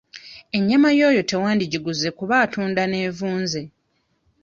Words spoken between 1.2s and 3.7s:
tewandigiguze kuba atunda n'evunze.